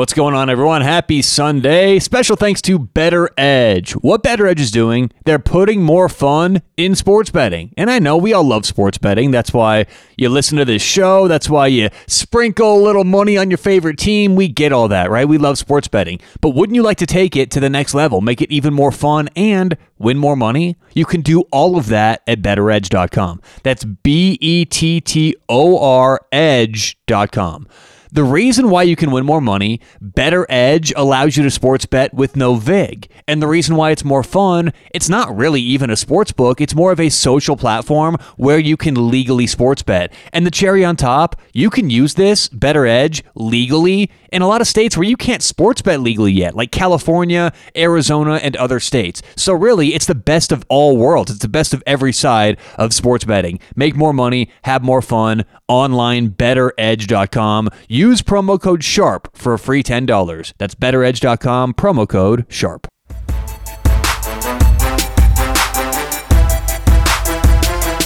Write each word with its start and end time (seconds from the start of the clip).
What's 0.00 0.14
going 0.14 0.34
on, 0.34 0.48
everyone? 0.48 0.80
Happy 0.80 1.20
Sunday. 1.20 1.98
Special 1.98 2.34
thanks 2.34 2.62
to 2.62 2.78
BettorEdge. 2.78 3.92
What 3.92 4.22
BettorEdge 4.22 4.58
is 4.58 4.70
doing, 4.70 5.10
they're 5.26 5.38
putting 5.38 5.82
more 5.82 6.08
fun 6.08 6.62
in 6.78 6.94
sports 6.94 7.28
betting. 7.28 7.74
And 7.76 7.90
I 7.90 7.98
know 7.98 8.16
we 8.16 8.32
all 8.32 8.42
love 8.42 8.64
sports 8.64 8.96
betting. 8.96 9.30
That's 9.30 9.52
why 9.52 9.84
you 10.16 10.30
listen 10.30 10.56
to 10.56 10.64
this 10.64 10.80
show. 10.80 11.28
That's 11.28 11.50
why 11.50 11.66
you 11.66 11.90
sprinkle 12.06 12.76
a 12.76 12.82
little 12.82 13.04
money 13.04 13.36
on 13.36 13.50
your 13.50 13.58
favorite 13.58 13.98
team. 13.98 14.36
We 14.36 14.48
get 14.48 14.72
all 14.72 14.88
that, 14.88 15.10
right? 15.10 15.28
We 15.28 15.36
love 15.36 15.58
sports 15.58 15.86
betting. 15.86 16.18
But 16.40 16.54
wouldn't 16.54 16.76
you 16.76 16.82
like 16.82 16.96
to 16.96 17.06
take 17.06 17.36
it 17.36 17.50
to 17.50 17.60
the 17.60 17.68
next 17.68 17.92
level, 17.92 18.22
make 18.22 18.40
it 18.40 18.50
even 18.50 18.72
more 18.72 18.92
fun, 18.92 19.28
and 19.36 19.76
win 19.98 20.16
more 20.16 20.34
money? 20.34 20.78
You 20.94 21.04
can 21.04 21.20
do 21.20 21.42
all 21.52 21.76
of 21.76 21.88
that 21.88 22.22
at 22.26 22.40
bettoredge.com. 22.40 23.42
That's 23.64 23.84
B 23.84 24.38
E 24.40 24.64
T 24.64 25.02
T 25.02 25.36
O 25.50 25.78
R 25.78 26.22
edge.com. 26.32 27.68
The 28.12 28.24
reason 28.24 28.70
why 28.70 28.82
you 28.82 28.96
can 28.96 29.12
win 29.12 29.24
more 29.24 29.40
money, 29.40 29.80
BettorEdge 30.02 30.92
allows 30.96 31.36
you 31.36 31.44
to 31.44 31.50
sports 31.50 31.86
bet 31.86 32.12
with 32.12 32.34
no 32.34 32.56
VIG. 32.56 33.08
And 33.28 33.40
the 33.40 33.46
reason 33.46 33.76
why 33.76 33.92
it's 33.92 34.04
more 34.04 34.24
fun, 34.24 34.72
it's 34.92 35.08
not 35.08 35.36
really 35.36 35.60
even 35.60 35.90
a 35.90 35.96
sports 35.96 36.32
book, 36.32 36.60
it's 36.60 36.74
more 36.74 36.90
of 36.90 36.98
a 36.98 37.08
social 37.08 37.56
platform 37.56 38.16
where 38.36 38.58
you 38.58 38.76
can 38.76 39.10
legally 39.10 39.46
sports 39.46 39.84
bet. 39.84 40.12
And 40.32 40.44
the 40.44 40.50
cherry 40.50 40.84
on 40.84 40.96
top, 40.96 41.40
you 41.52 41.70
can 41.70 41.88
use 41.88 42.14
this, 42.14 42.48
BettorEdge, 42.48 43.22
legally 43.36 44.10
in 44.32 44.42
a 44.42 44.48
lot 44.48 44.60
of 44.60 44.66
states 44.66 44.96
where 44.96 45.06
you 45.06 45.16
can't 45.16 45.42
sports 45.42 45.82
bet 45.82 46.00
legally 46.00 46.32
yet, 46.32 46.54
like 46.54 46.70
California, 46.70 47.52
Arizona, 47.76 48.34
and 48.34 48.56
other 48.56 48.80
states. 48.80 49.22
So 49.36 49.52
really, 49.52 49.94
it's 49.94 50.06
the 50.06 50.14
best 50.14 50.52
of 50.52 50.64
all 50.68 50.96
worlds. 50.96 51.30
It's 51.30 51.40
the 51.40 51.48
best 51.48 51.74
of 51.74 51.82
every 51.86 52.12
side 52.12 52.58
of 52.76 52.92
sports 52.94 53.24
betting. 53.24 53.60
Make 53.76 53.96
more 53.96 54.12
money, 54.12 54.50
have 54.64 54.82
more 54.82 55.02
fun, 55.02 55.44
online, 55.68 56.30
bettoredge.com. 56.30 57.68
Use 57.88 58.22
promo 58.22 58.60
code 58.60 58.82
SHARP 58.82 59.28
for 59.34 59.54
a 59.54 59.58
free 59.58 59.82
$10. 59.82 60.52
That's 60.58 60.74
bettoredge.com, 60.74 61.74
promo 61.74 62.08
code 62.08 62.46
SHARP. 62.48 62.86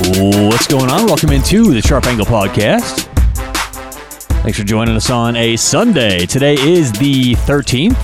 What's 0.06 0.66
going 0.66 0.90
on? 0.90 1.06
Welcome 1.06 1.30
into 1.30 1.72
the 1.72 1.80
Sharp 1.80 2.06
Angle 2.06 2.26
Podcast. 2.26 3.13
Thanks 4.44 4.58
for 4.58 4.64
joining 4.66 4.94
us 4.94 5.08
on 5.08 5.36
a 5.36 5.56
Sunday. 5.56 6.26
Today 6.26 6.52
is 6.52 6.92
the 6.92 7.32
13th. 7.32 7.96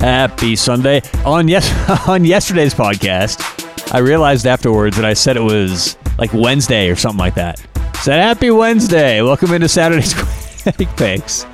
Happy 0.00 0.56
Sunday. 0.56 1.00
On 1.24 1.46
yes 1.46 1.70
on 2.08 2.24
yesterday's 2.24 2.74
podcast, 2.74 3.94
I 3.94 3.98
realized 3.98 4.48
afterwards 4.48 4.96
that 4.96 5.04
I 5.04 5.14
said 5.14 5.36
it 5.36 5.42
was 5.42 5.96
like 6.18 6.32
Wednesday 6.32 6.90
or 6.90 6.96
something 6.96 7.20
like 7.20 7.36
that. 7.36 7.64
Said 8.02 8.20
happy 8.20 8.50
Wednesday. 8.50 9.22
Welcome 9.22 9.52
into 9.52 9.68
Saturday's 9.68 10.12
Quick 10.62 10.88
Picks. 10.96 11.44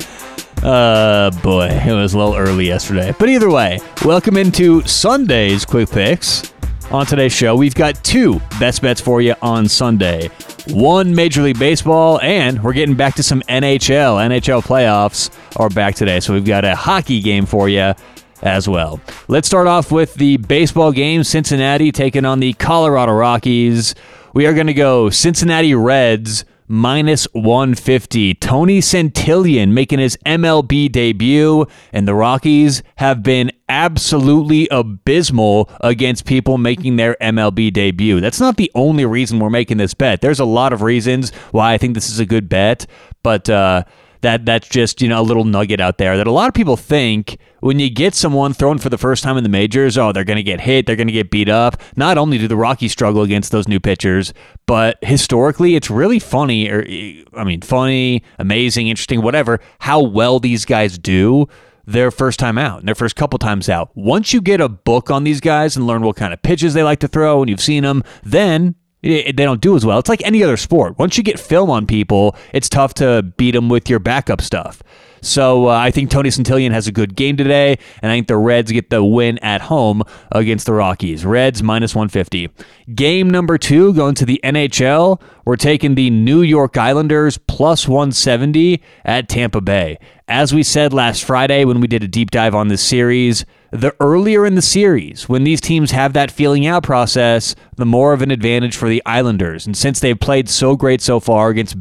Uh 0.62 1.30
boy, 1.42 1.66
it 1.68 1.92
was 1.92 2.14
a 2.14 2.18
little 2.18 2.36
early 2.36 2.66
yesterday. 2.66 3.14
But 3.18 3.28
either 3.28 3.50
way, 3.50 3.80
welcome 4.02 4.38
into 4.38 4.80
Sunday's 4.86 5.66
Quick 5.66 5.90
Picks. 5.90 6.54
On 6.90 7.04
today's 7.04 7.34
show, 7.34 7.54
we've 7.54 7.74
got 7.74 8.02
two 8.02 8.40
best 8.58 8.80
bets 8.80 8.98
for 8.98 9.20
you 9.20 9.34
on 9.42 9.68
Sunday. 9.68 10.30
One 10.68 11.14
Major 11.14 11.42
League 11.42 11.58
Baseball, 11.58 12.18
and 12.22 12.64
we're 12.64 12.72
getting 12.72 12.94
back 12.94 13.14
to 13.16 13.22
some 13.22 13.42
NHL. 13.42 14.16
NHL 14.26 14.62
playoffs 14.62 15.28
are 15.56 15.68
back 15.68 15.96
today, 15.96 16.18
so 16.20 16.32
we've 16.32 16.46
got 16.46 16.64
a 16.64 16.74
hockey 16.74 17.20
game 17.20 17.44
for 17.44 17.68
you 17.68 17.92
as 18.40 18.66
well. 18.70 19.00
Let's 19.28 19.46
start 19.46 19.66
off 19.66 19.92
with 19.92 20.14
the 20.14 20.38
baseball 20.38 20.90
game. 20.90 21.24
Cincinnati 21.24 21.92
taking 21.92 22.24
on 22.24 22.40
the 22.40 22.54
Colorado 22.54 23.12
Rockies. 23.12 23.94
We 24.32 24.46
are 24.46 24.54
going 24.54 24.66
to 24.68 24.74
go 24.74 25.10
Cincinnati 25.10 25.74
Reds 25.74 26.46
minus 26.68 27.24
150. 27.32 28.34
Tony 28.34 28.80
Santillan 28.80 29.72
making 29.72 29.98
his 29.98 30.16
MLB 30.24 30.92
debut, 30.92 31.66
and 31.92 32.06
the 32.06 32.14
Rockies 32.14 32.82
have 32.96 33.22
been 33.22 33.50
absolutely 33.68 34.68
abysmal 34.70 35.70
against 35.80 36.24
people 36.24 36.58
making 36.58 36.96
their 36.96 37.16
MLB 37.20 37.72
debut. 37.72 38.20
That's 38.20 38.40
not 38.40 38.56
the 38.56 38.70
only 38.74 39.04
reason 39.04 39.40
we're 39.40 39.50
making 39.50 39.78
this 39.78 39.94
bet. 39.94 40.20
There's 40.20 40.40
a 40.40 40.44
lot 40.44 40.72
of 40.72 40.82
reasons 40.82 41.30
why 41.50 41.72
I 41.72 41.78
think 41.78 41.94
this 41.94 42.10
is 42.10 42.20
a 42.20 42.26
good 42.26 42.48
bet, 42.48 42.86
but 43.22 43.48
uh, 43.50 43.84
that 44.20 44.44
that's 44.44 44.68
just 44.68 45.00
you 45.00 45.08
know 45.08 45.20
a 45.20 45.22
little 45.22 45.44
nugget 45.44 45.80
out 45.80 45.98
there 45.98 46.16
that 46.16 46.26
a 46.26 46.32
lot 46.32 46.48
of 46.48 46.54
people 46.54 46.76
think 46.76 47.38
when 47.60 47.78
you 47.78 47.90
get 47.90 48.14
someone 48.14 48.52
thrown 48.52 48.78
for 48.78 48.88
the 48.88 48.98
first 48.98 49.22
time 49.22 49.36
in 49.36 49.42
the 49.42 49.48
majors, 49.48 49.98
oh, 49.98 50.12
they're 50.12 50.24
going 50.24 50.36
to 50.36 50.42
get 50.42 50.60
hit, 50.60 50.86
they're 50.86 50.96
going 50.96 51.08
to 51.08 51.12
get 51.12 51.30
beat 51.30 51.48
up. 51.48 51.82
Not 51.96 52.18
only 52.18 52.38
do 52.38 52.48
the 52.48 52.56
Rockies 52.56 52.92
struggle 52.92 53.22
against 53.22 53.50
those 53.50 53.66
new 53.66 53.80
pitchers, 53.80 54.32
but 54.66 54.98
historically, 55.02 55.74
it's 55.74 55.90
really 55.90 56.18
funny, 56.18 56.68
or 56.68 56.80
er, 56.80 57.40
I 57.40 57.44
mean, 57.44 57.60
funny, 57.60 58.22
amazing, 58.38 58.88
interesting, 58.88 59.22
whatever, 59.22 59.60
how 59.80 60.02
well 60.02 60.38
these 60.38 60.64
guys 60.64 60.98
do 60.98 61.48
their 61.84 62.10
first 62.10 62.38
time 62.38 62.58
out, 62.58 62.80
and 62.80 62.86
their 62.86 62.94
first 62.94 63.16
couple 63.16 63.38
times 63.38 63.68
out. 63.68 63.90
Once 63.94 64.34
you 64.34 64.42
get 64.42 64.60
a 64.60 64.68
book 64.68 65.10
on 65.10 65.24
these 65.24 65.40
guys 65.40 65.74
and 65.74 65.86
learn 65.86 66.02
what 66.02 66.16
kind 66.16 66.34
of 66.34 66.42
pitches 66.42 66.74
they 66.74 66.82
like 66.82 67.00
to 67.00 67.08
throw, 67.08 67.40
and 67.40 67.48
you've 67.48 67.60
seen 67.60 67.82
them, 67.82 68.04
then 68.22 68.74
they 69.08 69.32
don't 69.32 69.60
do 69.60 69.74
as 69.74 69.86
well. 69.86 69.98
It's 69.98 70.08
like 70.08 70.24
any 70.24 70.42
other 70.42 70.56
sport. 70.56 70.98
Once 70.98 71.16
you 71.16 71.22
get 71.22 71.40
film 71.40 71.70
on 71.70 71.86
people, 71.86 72.36
it's 72.52 72.68
tough 72.68 72.94
to 72.94 73.22
beat 73.36 73.52
them 73.52 73.68
with 73.68 73.88
your 73.88 73.98
backup 73.98 74.40
stuff. 74.40 74.82
So 75.20 75.68
uh, 75.68 75.76
I 75.76 75.90
think 75.90 76.10
Tony 76.10 76.28
Santillan 76.28 76.70
has 76.72 76.86
a 76.86 76.92
good 76.92 77.16
game 77.16 77.36
today, 77.36 77.78
and 78.02 78.12
I 78.12 78.14
think 78.14 78.28
the 78.28 78.36
Reds 78.36 78.70
get 78.70 78.90
the 78.90 79.02
win 79.02 79.38
at 79.38 79.62
home 79.62 80.02
against 80.30 80.66
the 80.66 80.72
Rockies. 80.72 81.24
Reds 81.24 81.62
minus 81.62 81.94
150. 81.94 82.50
Game 82.94 83.28
number 83.28 83.58
two 83.58 83.92
going 83.94 84.14
to 84.16 84.24
the 84.24 84.40
NHL. 84.44 85.20
We're 85.44 85.56
taking 85.56 85.94
the 85.94 86.10
New 86.10 86.42
York 86.42 86.76
Islanders 86.76 87.38
plus 87.38 87.88
170 87.88 88.82
at 89.04 89.28
Tampa 89.28 89.60
Bay. 89.60 89.98
As 90.28 90.52
we 90.52 90.62
said 90.62 90.92
last 90.92 91.24
Friday 91.24 91.64
when 91.64 91.80
we 91.80 91.86
did 91.86 92.02
a 92.02 92.08
deep 92.08 92.30
dive 92.30 92.54
on 92.54 92.68
this 92.68 92.82
series, 92.82 93.46
the 93.70 93.94
earlier 94.00 94.46
in 94.46 94.54
the 94.54 94.62
series, 94.62 95.28
when 95.28 95.44
these 95.44 95.60
teams 95.60 95.90
have 95.90 96.14
that 96.14 96.30
feeling 96.30 96.66
out 96.66 96.82
process, 96.82 97.54
the 97.76 97.84
more 97.84 98.12
of 98.12 98.22
an 98.22 98.30
advantage 98.30 98.76
for 98.76 98.88
the 98.88 99.02
Islanders. 99.04 99.66
And 99.66 99.76
since 99.76 100.00
they've 100.00 100.18
played 100.18 100.48
so 100.48 100.74
great 100.74 101.02
so 101.02 101.20
far 101.20 101.50
against 101.50 101.76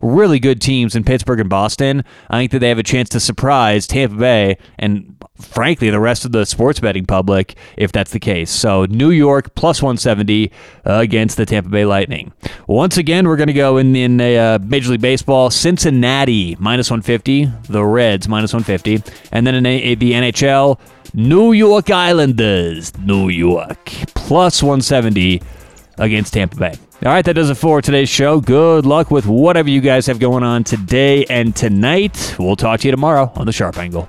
really 0.00 0.38
good 0.38 0.60
teams 0.60 0.94
in 0.94 1.02
Pittsburgh 1.04 1.40
and 1.40 1.50
Boston, 1.50 2.04
I 2.30 2.38
think 2.38 2.52
that 2.52 2.60
they 2.60 2.68
have 2.68 2.78
a 2.78 2.84
chance 2.84 3.08
to 3.10 3.20
surprise 3.20 3.86
Tampa 3.86 4.16
Bay 4.16 4.58
and, 4.78 5.16
frankly, 5.34 5.90
the 5.90 5.98
rest 5.98 6.24
of 6.24 6.30
the 6.30 6.46
sports 6.46 6.78
betting 6.78 7.04
public 7.04 7.56
if 7.76 7.90
that's 7.90 8.12
the 8.12 8.20
case. 8.20 8.50
So, 8.50 8.84
New 8.84 9.10
York 9.10 9.54
plus 9.56 9.82
170 9.82 10.52
uh, 10.86 10.92
against 10.94 11.36
the 11.36 11.46
Tampa 11.46 11.68
Bay 11.68 11.84
Lightning. 11.84 12.32
Once 12.68 12.96
again, 12.96 13.26
we're 13.26 13.36
going 13.36 13.48
to 13.48 13.52
go 13.52 13.76
in, 13.76 13.96
in 13.96 14.20
uh, 14.20 14.58
Major 14.62 14.92
League 14.92 15.00
Baseball 15.00 15.50
Cincinnati 15.50 16.56
minus 16.60 16.90
150, 16.90 17.50
the 17.68 17.84
Reds 17.84 18.28
minus 18.28 18.52
150, 18.52 19.02
and 19.32 19.46
then 19.46 19.54
in 19.54 19.66
a, 19.66 19.94
the 19.94 20.12
NHL, 20.12 20.78
New 21.14 21.52
York 21.52 21.90
Islanders, 21.90 22.96
New 22.98 23.28
York, 23.28 23.84
plus 24.14 24.62
170 24.62 25.40
against 25.98 26.34
Tampa 26.34 26.56
Bay. 26.56 26.74
All 27.04 27.12
right, 27.12 27.24
that 27.24 27.34
does 27.34 27.48
it 27.48 27.54
for 27.54 27.80
today's 27.80 28.08
show. 28.08 28.40
Good 28.40 28.84
luck 28.84 29.10
with 29.10 29.26
whatever 29.26 29.70
you 29.70 29.80
guys 29.80 30.06
have 30.06 30.18
going 30.18 30.42
on 30.42 30.64
today 30.64 31.24
and 31.26 31.54
tonight. 31.54 32.34
We'll 32.38 32.56
talk 32.56 32.80
to 32.80 32.88
you 32.88 32.90
tomorrow 32.90 33.30
on 33.36 33.46
the 33.46 33.52
Sharp 33.52 33.78
Angle. 33.78 34.08